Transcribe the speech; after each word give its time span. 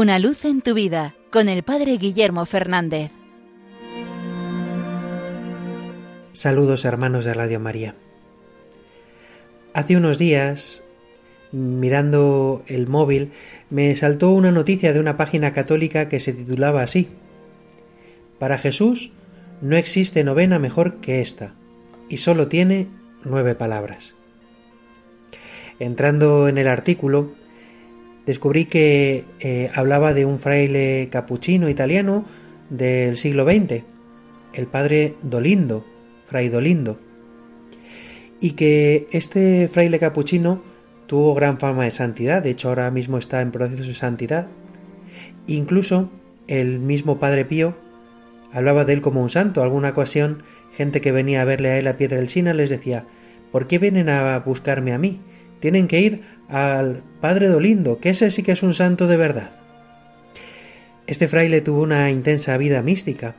Una 0.00 0.20
luz 0.20 0.44
en 0.44 0.60
tu 0.62 0.74
vida 0.74 1.16
con 1.32 1.48
el 1.48 1.64
Padre 1.64 1.96
Guillermo 1.96 2.46
Fernández. 2.46 3.10
Saludos 6.30 6.84
hermanos 6.84 7.24
de 7.24 7.34
Radio 7.34 7.58
María. 7.58 7.96
Hace 9.74 9.96
unos 9.96 10.16
días, 10.16 10.84
mirando 11.50 12.62
el 12.68 12.86
móvil, 12.86 13.32
me 13.70 13.92
saltó 13.96 14.30
una 14.30 14.52
noticia 14.52 14.92
de 14.92 15.00
una 15.00 15.16
página 15.16 15.52
católica 15.52 16.08
que 16.08 16.20
se 16.20 16.32
titulaba 16.32 16.82
así. 16.82 17.08
Para 18.38 18.56
Jesús 18.56 19.10
no 19.62 19.76
existe 19.76 20.22
novena 20.22 20.60
mejor 20.60 20.98
que 20.98 21.20
esta, 21.20 21.56
y 22.08 22.18
solo 22.18 22.46
tiene 22.46 22.86
nueve 23.24 23.56
palabras. 23.56 24.14
Entrando 25.80 26.46
en 26.46 26.56
el 26.56 26.68
artículo, 26.68 27.32
descubrí 28.28 28.66
que 28.66 29.24
eh, 29.40 29.70
hablaba 29.74 30.12
de 30.12 30.26
un 30.26 30.38
fraile 30.38 31.08
capuchino 31.10 31.70
italiano 31.70 32.26
del 32.68 33.16
siglo 33.16 33.48
XX, 33.48 33.84
el 34.52 34.66
padre 34.66 35.14
Dolindo, 35.22 35.86
fray 36.26 36.50
Dolindo, 36.50 36.98
y 38.38 38.50
que 38.50 39.06
este 39.12 39.66
fraile 39.68 39.98
capuchino 39.98 40.62
tuvo 41.06 41.34
gran 41.34 41.58
fama 41.58 41.84
de 41.84 41.90
santidad, 41.90 42.42
de 42.42 42.50
hecho 42.50 42.68
ahora 42.68 42.90
mismo 42.90 43.16
está 43.16 43.40
en 43.40 43.50
proceso 43.50 43.82
de 43.82 43.94
santidad. 43.94 44.48
Incluso 45.46 46.10
el 46.48 46.80
mismo 46.80 47.18
Padre 47.18 47.46
Pío 47.46 47.76
hablaba 48.52 48.84
de 48.84 48.92
él 48.92 49.00
como 49.00 49.22
un 49.22 49.30
santo. 49.30 49.62
Alguna 49.62 49.88
ocasión, 49.88 50.42
gente 50.70 51.00
que 51.00 51.12
venía 51.12 51.40
a 51.40 51.46
verle 51.46 51.70
a 51.70 51.78
él 51.78 51.86
a 51.86 51.96
Piedra 51.96 52.18
del 52.18 52.28
Sina 52.28 52.52
les 52.52 52.68
decía, 52.68 53.06
¿por 53.50 53.66
qué 53.66 53.78
vienen 53.78 54.10
a 54.10 54.38
buscarme 54.40 54.92
a 54.92 54.98
mí? 54.98 55.18
Tienen 55.60 55.88
que 55.88 56.00
ir 56.00 56.22
al 56.48 57.02
Padre 57.20 57.48
Dolindo, 57.48 57.98
que 57.98 58.10
ese 58.10 58.30
sí 58.30 58.42
que 58.42 58.52
es 58.52 58.62
un 58.62 58.74
santo 58.74 59.06
de 59.06 59.16
verdad. 59.16 59.50
Este 61.06 61.28
fraile 61.28 61.60
tuvo 61.60 61.82
una 61.82 62.10
intensa 62.10 62.56
vida 62.56 62.82
mística. 62.82 63.34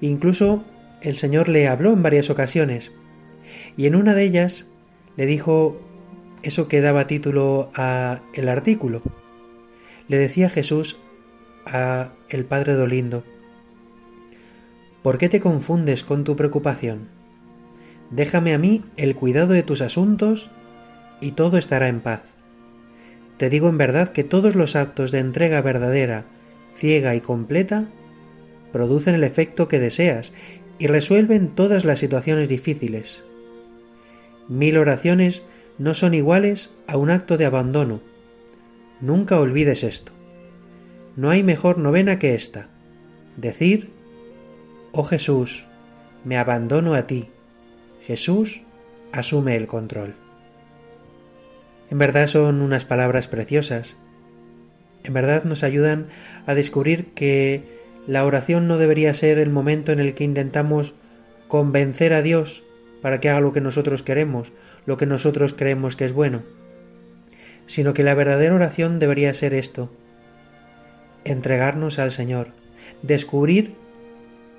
Incluso 0.00 0.64
el 1.00 1.16
Señor 1.16 1.48
le 1.48 1.68
habló 1.68 1.92
en 1.92 2.02
varias 2.02 2.28
ocasiones. 2.30 2.92
Y 3.76 3.86
en 3.86 3.94
una 3.94 4.14
de 4.14 4.24
ellas 4.24 4.66
le 5.16 5.26
dijo 5.26 5.80
eso 6.42 6.68
que 6.68 6.80
daba 6.80 7.06
título 7.06 7.70
a 7.74 8.22
el 8.34 8.48
artículo. 8.48 9.02
Le 10.08 10.18
decía 10.18 10.50
Jesús 10.50 10.98
a 11.66 12.12
el 12.28 12.44
Padre 12.44 12.74
Dolindo, 12.74 13.24
¿por 15.02 15.16
qué 15.16 15.28
te 15.28 15.40
confundes 15.40 16.04
con 16.04 16.24
tu 16.24 16.36
preocupación? 16.36 17.08
Déjame 18.10 18.52
a 18.52 18.58
mí 18.58 18.84
el 18.96 19.14
cuidado 19.14 19.54
de 19.54 19.62
tus 19.62 19.80
asuntos 19.80 20.50
y 21.20 21.32
todo 21.32 21.58
estará 21.58 21.88
en 21.88 22.00
paz. 22.00 22.22
Te 23.36 23.50
digo 23.50 23.68
en 23.68 23.78
verdad 23.78 24.10
que 24.10 24.24
todos 24.24 24.54
los 24.54 24.76
actos 24.76 25.10
de 25.10 25.18
entrega 25.18 25.60
verdadera, 25.60 26.26
ciega 26.74 27.14
y 27.14 27.20
completa 27.20 27.88
producen 28.72 29.14
el 29.14 29.24
efecto 29.24 29.68
que 29.68 29.78
deseas 29.78 30.32
y 30.78 30.86
resuelven 30.86 31.54
todas 31.54 31.84
las 31.84 31.98
situaciones 31.98 32.48
difíciles. 32.48 33.24
Mil 34.48 34.76
oraciones 34.76 35.44
no 35.78 35.94
son 35.94 36.14
iguales 36.14 36.72
a 36.86 36.96
un 36.96 37.10
acto 37.10 37.38
de 37.38 37.46
abandono. 37.46 38.00
Nunca 39.00 39.40
olvides 39.40 39.82
esto. 39.82 40.12
No 41.16 41.30
hay 41.30 41.42
mejor 41.42 41.78
novena 41.78 42.18
que 42.18 42.34
esta. 42.34 42.68
Decir, 43.36 43.90
oh 44.92 45.04
Jesús, 45.04 45.66
me 46.24 46.38
abandono 46.38 46.94
a 46.94 47.06
ti. 47.06 47.28
Jesús 48.00 48.62
asume 49.12 49.56
el 49.56 49.66
control. 49.66 50.23
En 51.90 51.98
verdad 51.98 52.26
son 52.26 52.62
unas 52.62 52.84
palabras 52.84 53.28
preciosas. 53.28 53.96
En 55.04 55.12
verdad 55.12 55.44
nos 55.44 55.62
ayudan 55.62 56.08
a 56.46 56.54
descubrir 56.54 57.12
que 57.14 57.82
la 58.06 58.24
oración 58.24 58.66
no 58.66 58.78
debería 58.78 59.14
ser 59.14 59.38
el 59.38 59.50
momento 59.50 59.92
en 59.92 60.00
el 60.00 60.14
que 60.14 60.24
intentamos 60.24 60.94
convencer 61.48 62.12
a 62.12 62.22
Dios 62.22 62.64
para 63.02 63.20
que 63.20 63.28
haga 63.28 63.40
lo 63.40 63.52
que 63.52 63.60
nosotros 63.60 64.02
queremos, 64.02 64.52
lo 64.86 64.96
que 64.96 65.06
nosotros 65.06 65.54
creemos 65.54 65.94
que 65.94 66.06
es 66.06 66.12
bueno, 66.12 66.42
sino 67.66 67.94
que 67.94 68.02
la 68.02 68.14
verdadera 68.14 68.54
oración 68.54 68.98
debería 68.98 69.32
ser 69.34 69.54
esto, 69.54 69.92
entregarnos 71.24 71.98
al 71.98 72.12
Señor, 72.12 72.48
descubrir 73.02 73.74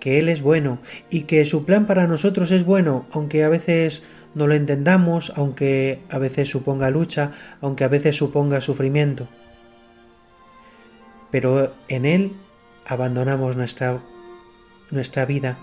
que 0.00 0.18
Él 0.18 0.28
es 0.28 0.42
bueno 0.42 0.80
y 1.10 1.22
que 1.22 1.44
su 1.44 1.64
plan 1.64 1.86
para 1.86 2.08
nosotros 2.08 2.50
es 2.50 2.64
bueno, 2.64 3.06
aunque 3.12 3.44
a 3.44 3.48
veces 3.48 4.02
no 4.34 4.46
lo 4.46 4.54
entendamos, 4.54 5.32
aunque 5.36 6.00
a 6.10 6.18
veces 6.18 6.48
suponga 6.48 6.90
lucha, 6.90 7.32
aunque 7.60 7.84
a 7.84 7.88
veces 7.88 8.16
suponga 8.16 8.60
sufrimiento. 8.60 9.28
Pero 11.30 11.74
en 11.88 12.04
Él 12.04 12.32
abandonamos 12.86 13.56
nuestra, 13.56 14.02
nuestra 14.90 15.24
vida, 15.24 15.58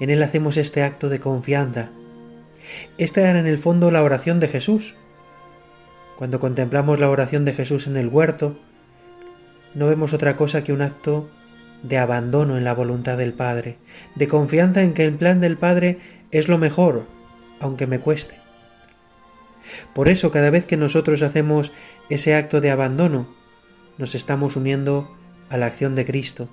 en 0.00 0.10
Él 0.10 0.22
hacemos 0.22 0.56
este 0.56 0.82
acto 0.82 1.08
de 1.08 1.20
confianza, 1.20 1.90
esta 2.98 3.28
era 3.28 3.38
en 3.38 3.46
el 3.46 3.58
fondo 3.58 3.90
la 3.90 4.02
oración 4.02 4.40
de 4.40 4.48
Jesús. 4.48 4.94
Cuando 6.16 6.40
contemplamos 6.40 7.00
la 7.00 7.10
oración 7.10 7.44
de 7.44 7.52
Jesús 7.52 7.86
en 7.86 7.96
el 7.96 8.08
huerto, 8.08 8.58
no 9.74 9.86
vemos 9.86 10.12
otra 10.12 10.36
cosa 10.36 10.62
que 10.62 10.72
un 10.72 10.82
acto 10.82 11.28
de 11.82 11.98
abandono 11.98 12.56
en 12.56 12.64
la 12.64 12.74
voluntad 12.74 13.18
del 13.18 13.32
Padre, 13.32 13.78
de 14.14 14.28
confianza 14.28 14.82
en 14.82 14.94
que 14.94 15.04
el 15.04 15.14
plan 15.14 15.40
del 15.40 15.58
Padre 15.58 15.98
es 16.30 16.48
lo 16.48 16.58
mejor, 16.58 17.06
aunque 17.62 17.86
me 17.86 18.00
cueste. 18.00 18.40
Por 19.94 20.08
eso 20.08 20.30
cada 20.30 20.50
vez 20.50 20.66
que 20.66 20.76
nosotros 20.76 21.22
hacemos 21.22 21.72
ese 22.10 22.34
acto 22.34 22.60
de 22.60 22.70
abandono, 22.70 23.34
nos 23.96 24.14
estamos 24.14 24.56
uniendo 24.56 25.16
a 25.48 25.56
la 25.56 25.66
acción 25.66 25.94
de 25.94 26.04
Cristo, 26.04 26.48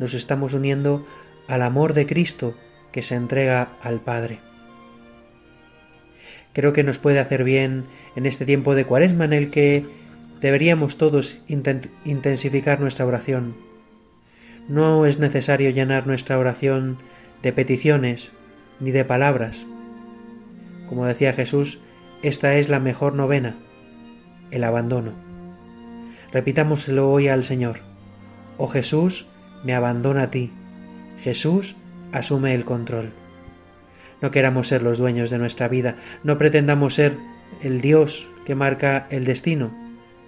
nos 0.00 0.14
estamos 0.14 0.54
uniendo 0.54 1.06
al 1.46 1.62
amor 1.62 1.92
de 1.92 2.06
Cristo 2.06 2.56
que 2.90 3.02
se 3.02 3.14
entrega 3.14 3.76
al 3.80 4.00
Padre 4.00 4.40
creo 6.52 6.72
que 6.72 6.84
nos 6.84 6.98
puede 6.98 7.18
hacer 7.18 7.44
bien 7.44 7.84
en 8.16 8.26
este 8.26 8.44
tiempo 8.44 8.74
de 8.74 8.84
cuaresma 8.84 9.24
en 9.24 9.32
el 9.32 9.50
que 9.50 9.86
deberíamos 10.40 10.96
todos 10.96 11.42
intensificar 12.04 12.80
nuestra 12.80 13.06
oración. 13.06 13.56
No 14.68 15.06
es 15.06 15.18
necesario 15.18 15.70
llenar 15.70 16.06
nuestra 16.06 16.38
oración 16.38 16.98
de 17.42 17.52
peticiones 17.52 18.32
ni 18.80 18.90
de 18.90 19.04
palabras. 19.04 19.66
Como 20.92 21.06
decía 21.06 21.32
Jesús, 21.32 21.78
esta 22.22 22.56
es 22.56 22.68
la 22.68 22.78
mejor 22.78 23.14
novena, 23.14 23.56
el 24.50 24.62
abandono. 24.62 25.14
Repitámoselo 26.30 27.10
hoy 27.10 27.28
al 27.28 27.44
Señor. 27.44 27.78
Oh 28.58 28.66
Jesús, 28.68 29.26
me 29.64 29.74
abandono 29.74 30.20
a 30.20 30.28
ti. 30.28 30.52
Jesús, 31.16 31.76
asume 32.12 32.54
el 32.54 32.66
control. 32.66 33.14
No 34.20 34.30
queramos 34.30 34.68
ser 34.68 34.82
los 34.82 34.98
dueños 34.98 35.30
de 35.30 35.38
nuestra 35.38 35.66
vida, 35.66 35.96
no 36.24 36.36
pretendamos 36.36 36.92
ser 36.92 37.16
el 37.62 37.80
Dios 37.80 38.28
que 38.44 38.54
marca 38.54 39.06
el 39.08 39.24
destino, 39.24 39.74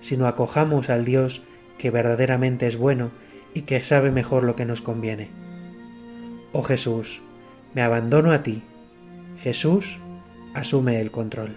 sino 0.00 0.26
acojamos 0.26 0.88
al 0.88 1.04
Dios 1.04 1.42
que 1.76 1.90
verdaderamente 1.90 2.66
es 2.66 2.78
bueno 2.78 3.10
y 3.52 3.62
que 3.62 3.80
sabe 3.80 4.10
mejor 4.10 4.44
lo 4.44 4.56
que 4.56 4.64
nos 4.64 4.80
conviene. 4.80 5.28
Oh 6.52 6.62
Jesús, 6.62 7.20
me 7.74 7.82
abandono 7.82 8.32
a 8.32 8.42
ti. 8.42 8.62
Jesús, 9.36 10.00
asume 10.54 11.00
el 11.00 11.10
control. 11.10 11.56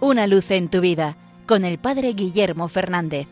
Una 0.00 0.26
luz 0.26 0.50
en 0.50 0.68
tu 0.68 0.80
vida 0.80 1.16
con 1.46 1.64
el 1.64 1.78
Padre 1.78 2.12
Guillermo 2.12 2.68
Fernández. 2.68 3.28